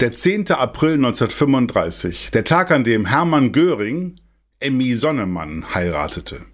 Der 0.00 0.12
10. 0.12 0.50
April 0.50 0.94
1935, 0.94 2.32
der 2.32 2.42
Tag, 2.42 2.72
an 2.72 2.82
dem 2.82 3.06
Hermann 3.06 3.52
Göring 3.52 4.16
Emmy 4.58 4.96
Sonnemann 4.96 5.72
heiratete. 5.72 6.44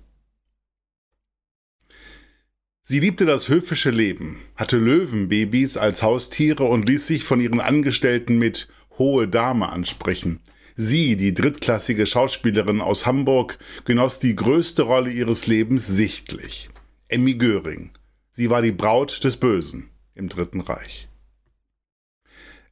Sie 2.82 3.00
liebte 3.00 3.24
das 3.24 3.48
höfische 3.48 3.88
Leben, 3.88 4.42
hatte 4.56 4.76
Löwenbabys 4.76 5.78
als 5.78 6.02
Haustiere 6.02 6.64
und 6.64 6.86
ließ 6.86 7.06
sich 7.06 7.24
von 7.24 7.40
ihren 7.40 7.60
Angestellten 7.60 8.38
mit 8.38 8.68
hohe 8.98 9.26
Dame 9.26 9.70
ansprechen. 9.70 10.40
Sie, 10.76 11.16
die 11.16 11.32
drittklassige 11.32 12.04
Schauspielerin 12.04 12.82
aus 12.82 13.06
Hamburg, 13.06 13.58
genoss 13.86 14.18
die 14.18 14.36
größte 14.36 14.82
Rolle 14.82 15.10
ihres 15.10 15.46
Lebens 15.46 15.86
sichtlich. 15.86 16.68
Emmy 17.08 17.36
Göring. 17.36 17.92
Sie 18.32 18.50
war 18.50 18.60
die 18.60 18.72
Braut 18.72 19.24
des 19.24 19.38
Bösen 19.38 19.88
im 20.14 20.28
Dritten 20.28 20.60
Reich. 20.60 21.09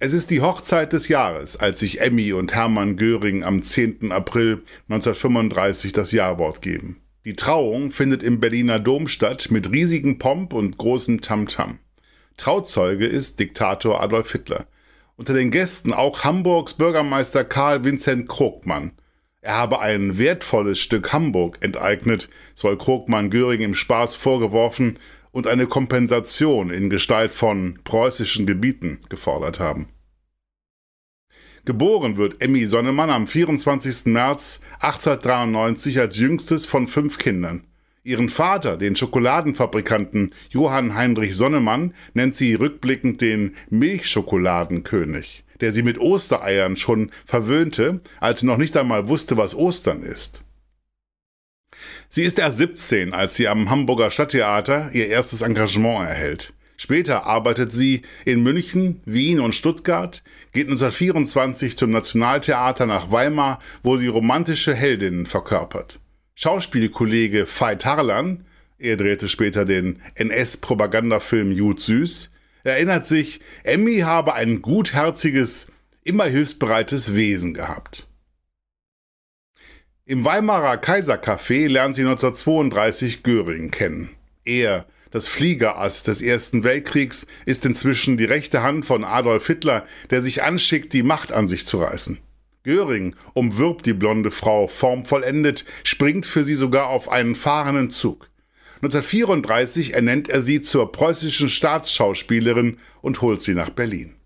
Es 0.01 0.13
ist 0.13 0.31
die 0.31 0.43
Hochzeit 0.43 0.93
des 0.93 1.09
Jahres, 1.09 1.57
als 1.57 1.81
sich 1.81 2.01
Emmy 2.01 2.33
und 2.33 2.55
Hermann 2.55 2.97
Göring 2.97 3.43
am 3.43 3.63
10. 3.63 4.13
April 4.13 4.63
1935 4.89 5.93
das 5.93 6.13
Jawort 6.13 6.63
geben. 6.63 7.03
Die 7.25 7.35
Trauung 7.35 7.91
findet 7.91 8.23
im 8.23 8.39
Berliner 8.39 8.79
Dom 8.79 9.09
statt 9.09 9.49
mit 9.51 9.73
riesigem 9.73 10.21
Pomp 10.21 10.53
und 10.53 10.79
großem 10.79 11.21
Tamtam. 11.21 11.81
Trauzeuge 12.37 13.07
ist 13.07 13.41
Diktator 13.41 14.01
Adolf 14.01 14.31
Hitler. 14.31 14.67
Unter 15.17 15.35
den 15.35 15.51
Gästen 15.51 15.93
auch 15.93 16.23
Hamburgs 16.23 16.75
Bürgermeister 16.75 17.43
Karl 17.43 17.83
Vincent 17.83 18.29
Krogmann. 18.29 18.93
Er 19.41 19.57
habe 19.57 19.81
ein 19.81 20.17
wertvolles 20.17 20.79
Stück 20.79 21.13
Hamburg 21.13 21.59
enteignet, 21.61 22.29
soll 22.55 22.79
Krogmann 22.79 23.31
Göring 23.31 23.63
im 23.63 23.75
Spaß 23.75 24.15
vorgeworfen 24.15 24.97
und 25.33 25.47
eine 25.47 25.67
Kompensation 25.67 26.71
in 26.71 26.91
Gestalt 26.91 27.33
von 27.33 27.79
preußischen 27.85 28.47
Gebieten 28.47 29.01
gefordert 29.09 29.61
haben. 29.61 29.89
Geboren 31.65 32.17
wird 32.17 32.41
Emmy 32.41 32.67
Sonnemann 32.67 33.11
am 33.11 33.27
24. 33.27 34.07
März 34.07 34.63
1893 34.81 36.01
als 36.01 36.19
jüngstes 36.19 36.65
von 36.65 36.87
fünf 36.87 37.19
Kindern. 37.19 37.67
Ihren 38.05 38.31
Vater, 38.31 38.79
den 38.79 38.97
Schokoladenfabrikanten 38.97 40.33
Johann 40.49 40.95
Heinrich 40.95 41.37
Sonnemann, 41.37 41.93
nennt 42.15 42.35
sie 42.35 42.55
rückblickend 42.55 43.21
den 43.21 43.55
Milchschokoladenkönig, 43.69 45.45
der 45.61 45.73
sie 45.73 45.83
mit 45.83 45.99
Ostereiern 45.99 46.79
schon 46.79 47.11
verwöhnte, 47.27 48.01
als 48.19 48.41
sie 48.41 48.47
noch 48.47 48.57
nicht 48.57 48.75
einmal 48.79 49.09
wusste, 49.09 49.37
was 49.37 49.55
Ostern 49.55 50.03
ist. 50.03 50.45
Sie 52.09 52.23
ist 52.23 52.39
erst 52.39 52.59
17, 52.59 53.13
als 53.13 53.35
sie 53.35 53.49
am 53.49 53.71
Hamburger 53.71 54.11
Stadttheater 54.11 54.91
ihr 54.93 55.09
erstes 55.09 55.41
Engagement 55.41 56.09
erhält. 56.09 56.53
Später 56.81 57.27
arbeitet 57.27 57.73
sie 57.73 58.03
in 58.25 58.43
München, 58.43 59.01
Wien 59.05 59.41
und 59.41 59.55
Stuttgart, 59.55 60.23
geht 60.53 60.69
1924 60.69 61.77
zum 61.77 61.91
Nationaltheater 61.91 62.87
nach 62.87 63.11
Weimar, 63.11 63.59
wo 63.83 63.97
sie 63.97 64.07
romantische 64.07 64.75
Heldinnen 64.75 65.27
verkörpert. 65.27 65.99
Schauspielkollege 66.37 67.47
Veit 67.47 67.85
Harlan, 67.85 68.45
er 68.79 68.97
drehte 68.97 69.29
später 69.29 69.65
den 69.65 70.01
NS-Propagandafilm 70.15 71.51
Jud 71.51 71.81
Süß, 71.81 72.31
erinnert 72.63 73.07
sich, 73.07 73.41
Emmy 73.65 73.99
habe 73.99 74.35
ein 74.35 74.63
gutherziges, 74.63 75.73
immer 76.05 76.27
hilfsbereites 76.27 77.17
Wesen 77.17 77.55
gehabt. 77.55 78.08
Im 80.11 80.25
Weimarer 80.25 80.79
Kaisercafé 80.79 81.69
lernt 81.69 81.95
sie 81.95 82.01
1932 82.01 83.23
Göring 83.23 83.71
kennen. 83.71 84.17
Er, 84.43 84.87
das 85.11 85.29
Fliegerass 85.29 86.03
des 86.03 86.23
Ersten 86.23 86.65
Weltkriegs, 86.65 87.27
ist 87.45 87.67
inzwischen 87.67 88.17
die 88.17 88.25
rechte 88.25 88.63
Hand 88.63 88.87
von 88.87 89.05
Adolf 89.05 89.47
Hitler, 89.47 89.85
der 90.09 90.23
sich 90.23 90.43
anschickt, 90.43 90.95
die 90.95 91.03
Macht 91.03 91.31
an 91.31 91.47
sich 91.47 91.67
zu 91.67 91.83
reißen. 91.83 92.21
Göring 92.63 93.17
umwirbt 93.35 93.85
die 93.85 93.93
blonde 93.93 94.31
Frau 94.31 94.67
formvollendet, 94.67 95.67
springt 95.85 96.25
für 96.25 96.43
sie 96.43 96.55
sogar 96.55 96.87
auf 96.87 97.11
einen 97.11 97.35
fahrenden 97.35 97.91
Zug. 97.91 98.31
1934 98.77 99.93
ernennt 99.93 100.31
er 100.31 100.41
sie 100.41 100.63
zur 100.63 100.91
preußischen 100.91 101.51
Staatsschauspielerin 101.51 102.79
und 103.03 103.21
holt 103.21 103.43
sie 103.43 103.53
nach 103.53 103.69
Berlin. 103.69 104.18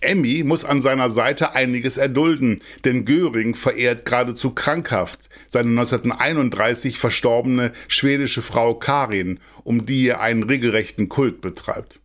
Emmy 0.00 0.42
muss 0.44 0.64
an 0.64 0.80
seiner 0.80 1.10
Seite 1.10 1.54
einiges 1.54 1.96
erdulden, 1.96 2.60
denn 2.84 3.04
Göring 3.04 3.54
verehrt 3.54 4.04
geradezu 4.04 4.50
krankhaft 4.50 5.28
seine 5.48 5.70
1931 5.70 6.98
verstorbene 6.98 7.72
schwedische 7.88 8.42
Frau 8.42 8.74
Karin, 8.74 9.40
um 9.62 9.86
die 9.86 10.08
er 10.08 10.20
einen 10.20 10.42
regelrechten 10.42 11.08
Kult 11.08 11.40
betreibt. 11.40 12.00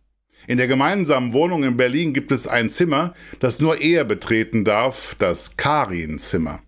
In 0.46 0.58
der 0.58 0.68
gemeinsamen 0.68 1.32
Wohnung 1.32 1.62
in 1.62 1.76
Berlin 1.76 2.12
gibt 2.12 2.32
es 2.32 2.48
ein 2.48 2.70
Zimmer, 2.70 3.14
das 3.38 3.60
nur 3.60 3.80
er 3.80 4.04
betreten 4.04 4.64
darf, 4.64 5.14
das 5.18 5.56
Karin-Zimmer. 5.56 6.62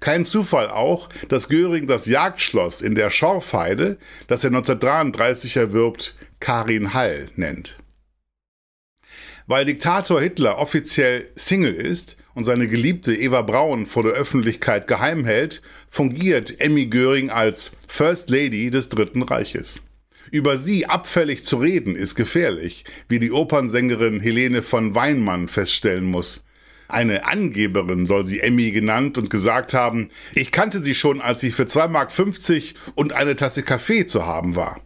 Kein 0.00 0.24
Zufall 0.24 0.68
auch, 0.68 1.08
dass 1.28 1.48
Göring 1.48 1.86
das 1.86 2.06
Jagdschloss 2.06 2.82
in 2.82 2.94
der 2.94 3.10
Schorfheide, 3.10 3.98
das 4.26 4.44
er 4.44 4.48
1933 4.48 5.56
erwirbt, 5.56 6.16
Karin 6.40 6.94
Hall 6.94 7.26
nennt. 7.34 7.78
Weil 9.48 9.64
Diktator 9.64 10.20
Hitler 10.20 10.58
offiziell 10.58 11.26
Single 11.34 11.72
ist 11.72 12.18
und 12.34 12.44
seine 12.44 12.68
Geliebte 12.68 13.14
Eva 13.14 13.40
Braun 13.40 13.86
vor 13.86 14.02
der 14.02 14.12
Öffentlichkeit 14.12 14.86
geheim 14.86 15.24
hält, 15.24 15.62
fungiert 15.88 16.60
Emmy 16.60 16.84
Göring 16.84 17.30
als 17.30 17.72
First 17.86 18.28
Lady 18.28 18.70
des 18.70 18.90
Dritten 18.90 19.22
Reiches. 19.22 19.80
Über 20.30 20.58
sie 20.58 20.84
abfällig 20.84 21.44
zu 21.44 21.56
reden 21.56 21.96
ist 21.96 22.14
gefährlich, 22.14 22.84
wie 23.08 23.18
die 23.18 23.32
Opernsängerin 23.32 24.20
Helene 24.20 24.62
von 24.62 24.94
Weinmann 24.94 25.48
feststellen 25.48 26.04
muss. 26.04 26.44
Eine 26.86 27.24
Angeberin 27.24 28.04
soll 28.04 28.24
sie 28.24 28.40
Emmy 28.40 28.70
genannt 28.70 29.16
und 29.16 29.30
gesagt 29.30 29.72
haben, 29.72 30.10
ich 30.34 30.52
kannte 30.52 30.78
sie 30.78 30.94
schon, 30.94 31.22
als 31.22 31.40
sie 31.40 31.52
für 31.52 31.64
2,50 31.64 31.88
Mark 31.88 32.92
und 32.96 33.14
eine 33.14 33.34
Tasse 33.34 33.62
Kaffee 33.62 34.04
zu 34.04 34.26
haben 34.26 34.56
war. 34.56 34.82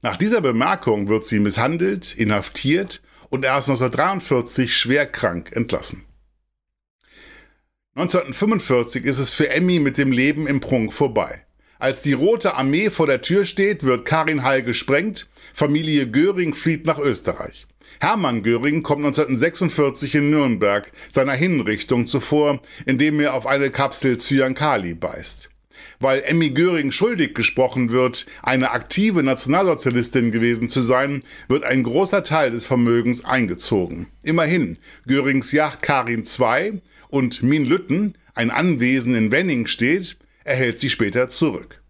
Nach 0.00 0.16
dieser 0.16 0.40
Bemerkung 0.40 1.10
wird 1.10 1.26
sie 1.26 1.40
misshandelt, 1.40 2.14
inhaftiert 2.16 3.02
und 3.32 3.46
erst 3.46 3.70
1943 3.70 4.76
schwer 4.76 5.06
krank 5.06 5.52
entlassen. 5.52 6.04
1945 7.94 9.04
ist 9.06 9.18
es 9.18 9.32
für 9.32 9.48
Emmy 9.48 9.78
mit 9.78 9.96
dem 9.96 10.12
Leben 10.12 10.46
im 10.46 10.60
Prunk 10.60 10.92
vorbei. 10.92 11.44
Als 11.78 12.02
die 12.02 12.12
Rote 12.12 12.54
Armee 12.54 12.90
vor 12.90 13.06
der 13.06 13.22
Tür 13.22 13.46
steht, 13.46 13.84
wird 13.84 14.04
Karin 14.04 14.42
Hall 14.42 14.62
gesprengt, 14.62 15.30
Familie 15.54 16.10
Göring 16.10 16.54
flieht 16.54 16.84
nach 16.84 16.98
Österreich. 16.98 17.66
Hermann 18.00 18.42
Göring 18.42 18.82
kommt 18.82 19.04
1946 19.04 20.14
in 20.14 20.30
Nürnberg 20.30 20.92
seiner 21.08 21.32
Hinrichtung 21.32 22.06
zuvor, 22.06 22.60
indem 22.84 23.18
er 23.18 23.32
auf 23.32 23.46
eine 23.46 23.70
Kapsel 23.70 24.18
Zyankali 24.18 24.92
beißt 24.94 25.51
weil 26.00 26.22
Emmy 26.24 26.50
Göring 26.50 26.92
schuldig 26.92 27.34
gesprochen 27.34 27.90
wird, 27.90 28.26
eine 28.42 28.70
aktive 28.70 29.22
Nationalsozialistin 29.22 30.32
gewesen 30.32 30.68
zu 30.68 30.82
sein, 30.82 31.22
wird 31.48 31.64
ein 31.64 31.82
großer 31.82 32.24
Teil 32.24 32.50
des 32.50 32.64
Vermögens 32.64 33.24
eingezogen. 33.24 34.08
Immerhin, 34.22 34.78
Görings 35.06 35.52
Yacht 35.52 35.82
Karin 35.82 36.24
II 36.24 36.80
und 37.08 37.42
Min 37.42 37.64
Lütten, 37.64 38.14
ein 38.34 38.50
Anwesen 38.50 39.14
in 39.14 39.30
Wenning 39.30 39.66
steht, 39.66 40.16
erhält 40.44 40.78
sie 40.78 40.90
später 40.90 41.28
zurück. 41.28 41.82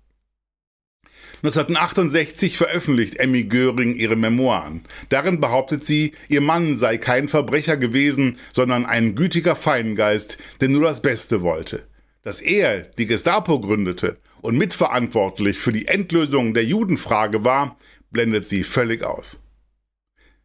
1968 1.44 2.56
veröffentlicht 2.56 3.16
Emmy 3.16 3.42
Göring 3.42 3.96
ihre 3.96 4.14
Memoiren. 4.14 4.84
Darin 5.08 5.40
behauptet 5.40 5.84
sie, 5.84 6.12
ihr 6.28 6.40
Mann 6.40 6.76
sei 6.76 6.98
kein 6.98 7.26
Verbrecher 7.26 7.76
gewesen, 7.76 8.38
sondern 8.52 8.86
ein 8.86 9.16
gütiger 9.16 9.56
Feingeist, 9.56 10.38
der 10.60 10.68
nur 10.68 10.82
das 10.82 11.02
Beste 11.02 11.42
wollte. 11.42 11.82
Dass 12.22 12.40
er 12.40 12.82
die 12.82 13.06
Gestapo 13.06 13.60
gründete 13.60 14.18
und 14.40 14.56
mitverantwortlich 14.56 15.58
für 15.58 15.72
die 15.72 15.88
Endlösung 15.88 16.54
der 16.54 16.64
Judenfrage 16.64 17.44
war, 17.44 17.76
blendet 18.10 18.46
sie 18.46 18.62
völlig 18.62 19.02
aus. 19.02 19.42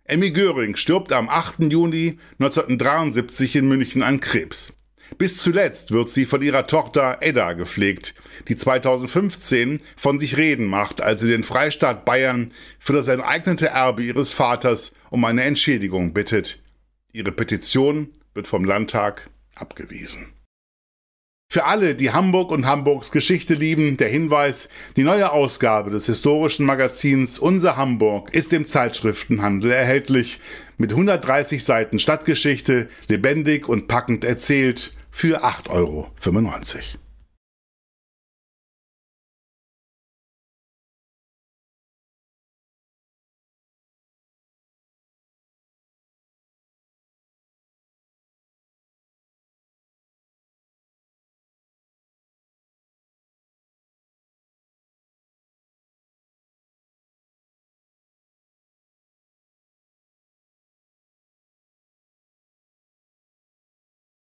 Emmy 0.03 0.31
Göring 0.31 0.75
stirbt 0.75 1.11
am 1.11 1.29
8. 1.29 1.71
Juni 1.71 2.17
1973 2.39 3.57
in 3.57 3.67
München 3.67 4.01
an 4.01 4.19
Krebs. 4.21 4.77
Bis 5.17 5.37
zuletzt 5.37 5.91
wird 5.91 6.09
sie 6.09 6.25
von 6.25 6.41
ihrer 6.41 6.67
Tochter 6.67 7.17
Edda 7.21 7.53
gepflegt, 7.53 8.15
die 8.47 8.57
2015 8.57 9.79
von 9.95 10.19
sich 10.19 10.37
reden 10.37 10.65
macht, 10.65 11.01
als 11.01 11.21
sie 11.21 11.29
den 11.29 11.43
Freistaat 11.43 12.05
Bayern 12.05 12.51
für 12.79 12.93
das 12.93 13.07
enteignete 13.07 13.67
Erbe 13.67 14.03
ihres 14.03 14.33
Vaters 14.33 14.93
um 15.09 15.23
eine 15.25 15.43
Entschädigung 15.43 16.13
bittet. 16.13 16.61
Ihre 17.11 17.31
Petition 17.31 18.09
wird 18.33 18.47
vom 18.47 18.65
Landtag 18.65 19.29
abgewiesen. 19.55 20.36
Für 21.49 21.63
alle, 21.63 21.95
die 21.95 22.11
Hamburg 22.11 22.51
und 22.51 22.65
Hamburgs 22.65 23.09
Geschichte 23.09 23.53
lieben, 23.53 23.95
der 23.95 24.09
Hinweis, 24.09 24.67
die 24.97 25.03
neue 25.03 25.31
Ausgabe 25.31 25.91
des 25.91 26.05
historischen 26.05 26.65
Magazins 26.65 27.39
Unser 27.39 27.77
Hamburg 27.77 28.33
ist 28.33 28.51
im 28.51 28.67
Zeitschriftenhandel 28.67 29.71
erhältlich, 29.71 30.41
mit 30.77 30.91
130 30.91 31.63
Seiten 31.63 31.99
Stadtgeschichte, 31.99 32.89
lebendig 33.07 33.69
und 33.69 33.87
packend 33.87 34.25
erzählt, 34.25 34.91
für 35.09 35.45
8,95 35.45 35.69
Euro. 35.69 36.11